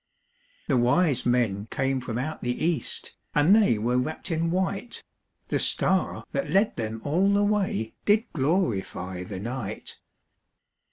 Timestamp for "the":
0.67-0.77, 2.41-2.59, 5.49-5.59, 7.31-7.43, 9.23-9.39